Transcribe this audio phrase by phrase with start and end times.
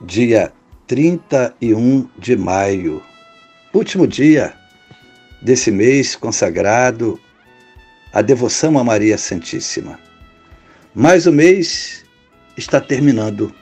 [0.00, 0.52] dia
[0.86, 3.02] 31 de maio,
[3.72, 4.54] último dia
[5.42, 7.20] desse mês consagrado
[8.12, 9.98] à devoção a Maria Santíssima.
[10.94, 12.04] Mas o mês
[12.56, 13.54] está terminando.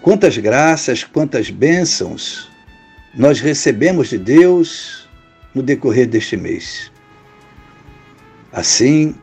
[0.00, 2.50] Quantas graças, quantas bênçãos
[3.14, 5.08] nós recebemos de Deus
[5.54, 6.90] no decorrer deste mês.
[8.50, 9.14] Assim,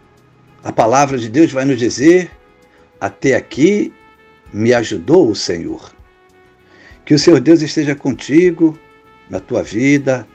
[0.63, 2.29] a palavra de Deus vai nos dizer
[3.01, 3.91] até aqui
[4.53, 5.93] me ajudou o Senhor.
[7.05, 8.77] Que o Senhor Deus esteja contigo,
[9.29, 10.27] na tua vida,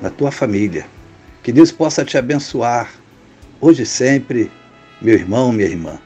[0.00, 0.86] na tua família.
[1.42, 2.92] Que Deus possa te abençoar,
[3.60, 4.50] hoje e sempre,
[5.00, 5.98] meu irmão, minha irmã.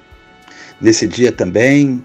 [0.81, 2.05] Nesse dia também,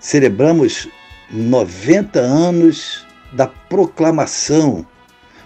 [0.00, 0.88] celebramos
[1.30, 4.86] 90 anos da proclamação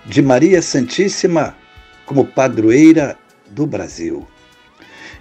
[0.04, 1.56] de Maria Santíssima
[2.04, 3.16] como padroeira
[3.50, 4.26] do Brasil.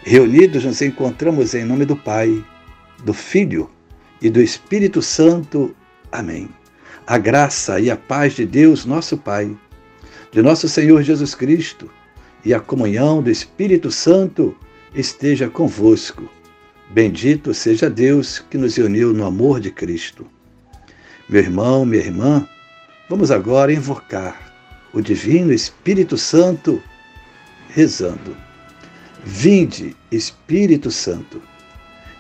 [0.04, 2.44] Reunidos, nos encontramos em nome do Pai
[3.04, 3.70] do Filho
[4.22, 5.76] e do Espírito Santo.
[6.12, 6.50] Amém.
[7.06, 9.56] A graça e a paz de Deus, nosso Pai,
[10.32, 11.90] de nosso Senhor Jesus Cristo
[12.44, 14.56] e a comunhão do Espírito Santo
[14.94, 16.30] esteja convosco.
[16.92, 20.26] Bendito seja Deus que nos uniu no amor de Cristo.
[21.28, 22.48] Meu irmão, minha irmã,
[23.10, 24.54] vamos agora invocar
[24.94, 26.82] o Divino Espírito Santo,
[27.70, 28.38] rezando.
[29.24, 31.42] Vinde, Espírito Santo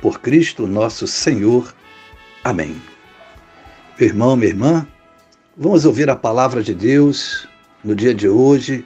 [0.00, 1.74] por Cristo nosso Senhor.
[2.42, 2.80] Amém.
[3.98, 4.86] Meu irmão, minha irmã,
[5.56, 7.46] vamos ouvir a palavra de Deus
[7.84, 8.84] no dia de hoje,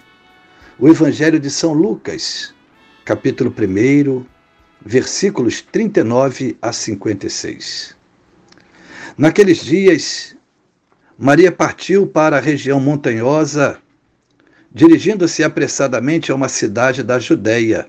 [0.78, 2.52] o Evangelho de São Lucas,
[3.04, 4.24] capítulo 1,
[4.84, 7.96] versículos 39 a 56.
[9.16, 10.36] Naqueles dias,
[11.16, 13.78] Maria partiu para a região montanhosa,
[14.72, 17.88] dirigindo-se apressadamente a uma cidade da Judéia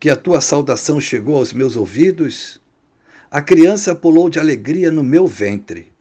[0.00, 2.60] que a tua saudação chegou aos meus ouvidos,
[3.30, 5.92] a criança pulou de alegria no meu ventre.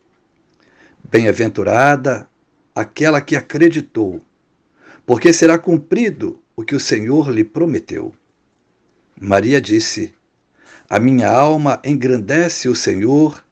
[1.09, 2.29] Bem-aventurada
[2.75, 4.21] aquela que acreditou,
[5.05, 8.13] porque será cumprido o que o Senhor lhe prometeu.
[9.19, 10.13] Maria disse:
[10.89, 13.43] A minha alma engrandece o Senhor,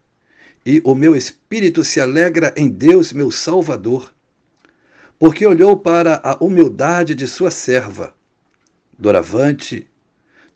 [0.66, 4.14] e o meu espírito se alegra em Deus, meu Salvador,
[5.18, 8.14] porque olhou para a humildade de sua serva.
[8.98, 9.90] Doravante,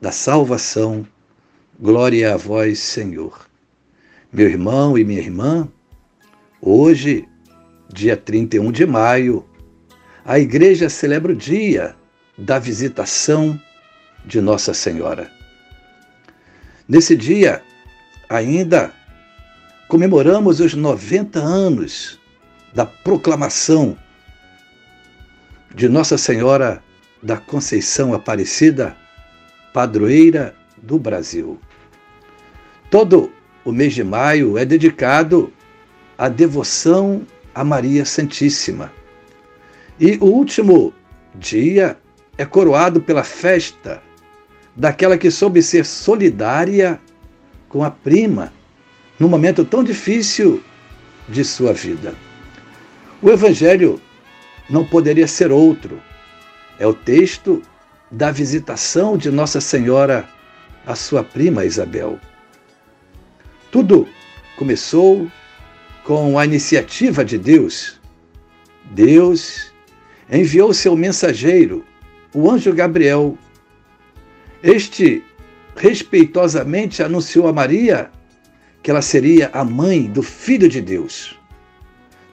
[0.00, 1.06] da salvação.
[1.78, 3.48] Glória a vós, Senhor.
[4.32, 5.68] Meu irmão e minha irmã,
[6.60, 7.28] Hoje,
[7.88, 9.48] dia 31 de maio,
[10.24, 11.94] a igreja celebra o dia
[12.36, 13.60] da visitação
[14.24, 15.30] de Nossa Senhora.
[16.88, 17.62] Nesse dia,
[18.28, 18.92] ainda
[19.86, 22.18] comemoramos os 90 anos
[22.74, 23.96] da proclamação
[25.72, 26.82] de Nossa Senhora
[27.22, 28.96] da Conceição Aparecida,
[29.72, 31.58] padroeira do Brasil.
[32.90, 33.32] Todo
[33.64, 35.52] o mês de maio é dedicado
[36.16, 38.92] à devoção a Maria Santíssima.
[40.00, 40.94] E o último
[41.34, 41.98] dia
[42.36, 44.02] é coroado pela festa
[44.74, 47.00] daquela que soube ser solidária
[47.68, 48.52] com a prima
[49.18, 50.62] num momento tão difícil
[51.28, 52.14] de sua vida.
[53.20, 54.00] O Evangelho
[54.70, 56.00] não poderia ser outro.
[56.78, 57.60] É o texto
[58.10, 60.28] da visitação de Nossa Senhora
[60.86, 62.18] à sua prima Isabel.
[63.70, 64.08] Tudo
[64.56, 65.30] começou
[66.04, 68.00] com a iniciativa de Deus.
[68.84, 69.72] Deus
[70.30, 71.84] enviou seu mensageiro,
[72.34, 73.36] o anjo Gabriel.
[74.62, 75.22] Este
[75.76, 78.10] respeitosamente anunciou a Maria
[78.82, 81.38] que ela seria a mãe do Filho de Deus.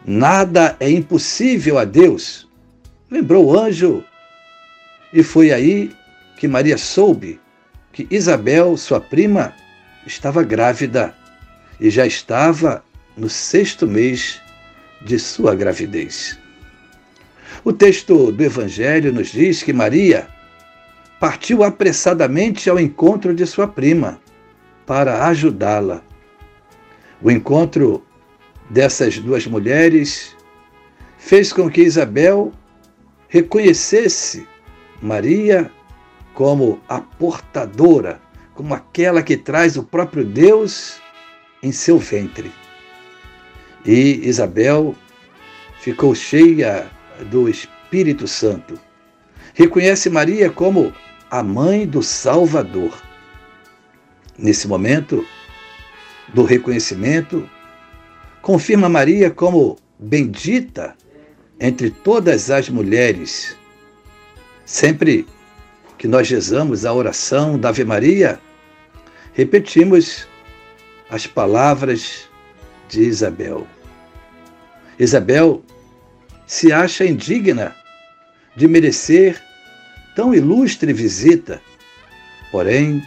[0.06, 2.48] Nada é impossível a Deus,
[3.10, 4.04] lembrou o anjo.
[5.16, 5.96] E foi aí
[6.36, 7.40] que Maria soube
[7.94, 9.54] que Isabel, sua prima,
[10.06, 11.16] estava grávida
[11.80, 12.84] e já estava
[13.16, 14.42] no sexto mês
[15.02, 16.38] de sua gravidez.
[17.64, 20.28] O texto do Evangelho nos diz que Maria
[21.18, 24.20] partiu apressadamente ao encontro de sua prima
[24.86, 26.04] para ajudá-la.
[27.22, 28.06] O encontro
[28.70, 30.36] dessas duas mulheres
[31.18, 32.52] fez com que Isabel
[33.30, 34.46] reconhecesse
[35.06, 35.72] Maria
[36.34, 38.20] como a portadora,
[38.56, 41.00] como aquela que traz o próprio Deus
[41.62, 42.52] em seu ventre.
[43.86, 44.96] E Isabel
[45.80, 46.90] ficou cheia
[47.30, 48.80] do Espírito Santo.
[49.54, 50.92] Reconhece Maria como
[51.30, 53.00] a mãe do Salvador.
[54.38, 55.24] Nesse momento
[56.34, 57.48] do reconhecimento,
[58.42, 60.96] confirma Maria como bendita
[61.60, 63.56] entre todas as mulheres.
[64.66, 65.28] Sempre
[65.98, 68.40] que nós rezamos a oração da Ave Maria,
[69.34, 70.28] repetimos
[71.10, 72.28] as palavras
[72.90, 73.68] de Isabel.
[74.98, 75.64] Isabel
[76.48, 77.76] se acha indigna
[78.56, 79.40] de merecer
[80.16, 81.62] tão ilustre visita,
[82.52, 83.04] porém,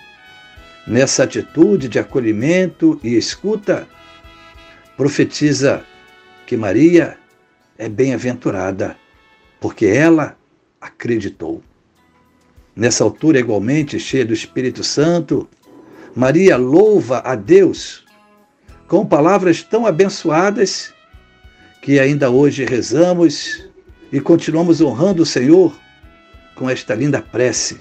[0.87, 3.89] nessa atitude de acolhimento e escuta,
[4.97, 5.85] profetiza
[6.47, 7.19] que Maria
[7.77, 8.97] é bem-aventurada,
[9.61, 10.38] porque ela
[10.81, 11.63] acreditou.
[12.75, 15.49] Nessa altura, igualmente cheia do Espírito Santo,
[16.15, 18.05] Maria louva a Deus
[18.87, 20.95] com palavras tão abençoadas
[21.83, 23.69] que ainda hoje rezamos
[24.11, 25.79] e continuamos honrando o Senhor
[26.55, 27.79] com esta linda prece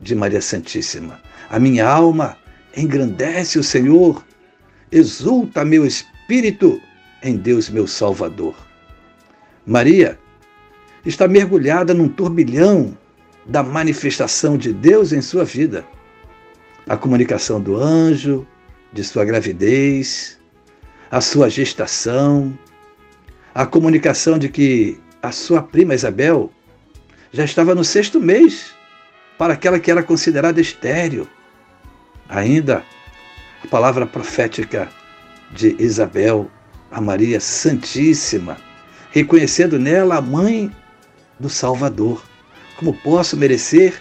[0.00, 1.20] de Maria Santíssima.
[1.48, 2.36] A minha alma
[2.76, 4.24] engrandece o Senhor,
[4.90, 6.80] exulta meu espírito
[7.22, 8.54] em Deus meu Salvador.
[9.64, 10.18] Maria
[11.04, 12.96] está mergulhada num turbilhão
[13.46, 15.84] da manifestação de Deus em sua vida.
[16.88, 18.46] A comunicação do anjo,
[18.92, 20.38] de sua gravidez,
[21.10, 22.56] a sua gestação,
[23.54, 26.50] a comunicação de que a sua prima Isabel
[27.32, 28.72] já estava no sexto mês
[29.38, 31.26] para aquela que era considerada estéril.
[32.28, 32.84] Ainda
[33.62, 34.88] a palavra profética
[35.50, 36.50] de Isabel,
[36.90, 38.56] a Maria Santíssima,
[39.10, 40.70] reconhecendo nela a mãe
[41.38, 42.22] do Salvador.
[42.76, 44.00] Como posso merecer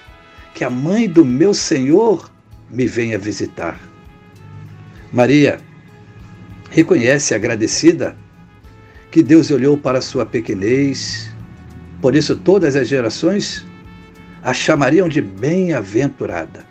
[0.54, 2.30] que a mãe do meu Senhor
[2.70, 3.80] me venha visitar?
[5.12, 5.60] Maria
[6.70, 8.16] reconhece agradecida
[9.12, 11.30] que Deus olhou para sua pequenez,
[12.02, 13.66] por isso todas as gerações
[14.42, 16.66] a chamariam de bem-aventurada.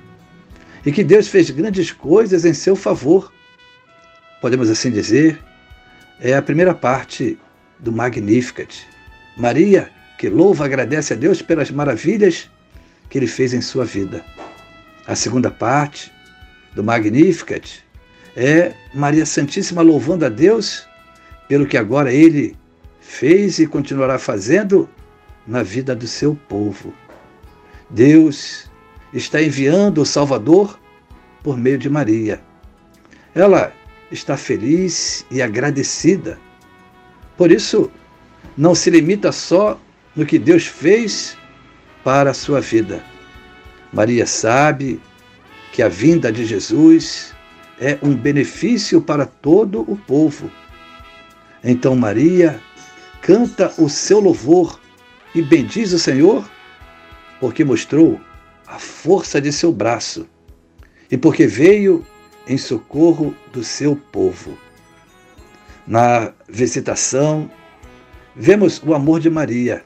[0.84, 3.30] E que Deus fez grandes coisas em seu favor
[4.40, 5.38] podemos assim dizer,
[6.18, 7.38] é a primeira parte
[7.78, 8.86] do Magnificat.
[9.36, 9.90] Maria,
[10.20, 12.50] que louva agradece a Deus pelas maravilhas
[13.08, 14.22] que ele fez em sua vida.
[15.06, 16.12] A segunda parte
[16.74, 17.82] do Magnificat
[18.36, 20.86] é Maria Santíssima louvando a Deus
[21.48, 22.54] pelo que agora ele
[23.00, 24.86] fez e continuará fazendo
[25.46, 26.92] na vida do seu povo.
[27.88, 28.70] Deus
[29.14, 30.78] está enviando o Salvador
[31.42, 32.42] por meio de Maria.
[33.34, 33.72] Ela
[34.12, 36.38] está feliz e agradecida.
[37.38, 37.90] Por isso,
[38.54, 39.80] não se limita só
[40.14, 41.36] no que Deus fez
[42.02, 43.04] para a sua vida.
[43.92, 45.00] Maria sabe
[45.72, 47.34] que a vinda de Jesus
[47.80, 50.50] é um benefício para todo o povo.
[51.62, 52.60] Então Maria
[53.22, 54.80] canta o seu louvor
[55.34, 56.48] e bendiz o Senhor,
[57.38, 58.20] porque mostrou
[58.66, 60.28] a força de seu braço
[61.10, 62.04] e porque veio
[62.46, 64.56] em socorro do seu povo.
[65.86, 67.50] Na visitação,
[68.34, 69.84] vemos o amor de Maria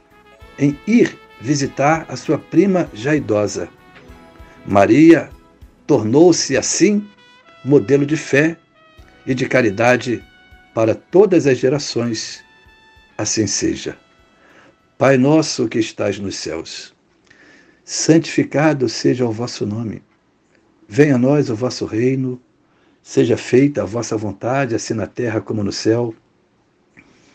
[0.58, 3.68] em ir visitar a sua prima já idosa.
[4.66, 5.30] Maria
[5.86, 7.06] tornou-se assim
[7.64, 8.56] modelo de fé
[9.26, 10.22] e de caridade
[10.74, 12.42] para todas as gerações.
[13.16, 13.96] Assim seja.
[14.98, 16.94] Pai nosso que estás nos céus,
[17.84, 20.02] santificado seja o vosso nome.
[20.88, 22.40] Venha a nós o vosso reino,
[23.02, 26.14] seja feita a vossa vontade, assim na terra como no céu.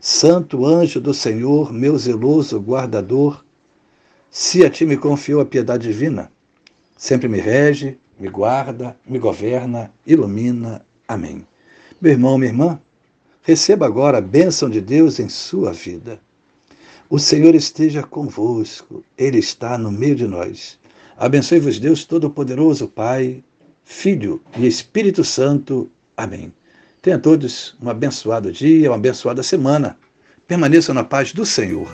[0.00, 3.44] Santo anjo do Senhor, meu zeloso guardador,
[4.30, 6.30] se a ti me confiou a piedade divina,
[6.96, 10.84] sempre me rege, me guarda, me governa, ilumina.
[11.06, 11.46] Amém.
[12.00, 12.80] Meu irmão, minha irmã,
[13.42, 16.20] receba agora a bênção de Deus em sua vida.
[17.08, 20.78] O Senhor esteja convosco, Ele está no meio de nós.
[21.16, 23.42] Abençoe-vos, Deus Todo-Poderoso, Pai,
[23.84, 25.88] Filho e Espírito Santo.
[26.16, 26.52] Amém.
[27.06, 29.96] Tenha todos um abençoado dia, uma abençoada semana.
[30.44, 31.88] Permaneçam na paz do Senhor.